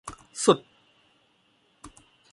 [0.43, 0.57] สุด